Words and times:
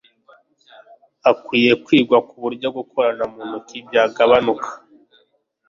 Hakwiye 1.23 1.71
kwigwa 1.83 2.17
ku 2.27 2.35
buryo 2.43 2.67
gukorana 2.77 3.23
mu 3.31 3.41
ntoki 3.47 3.77
byagabanuka 3.87 4.69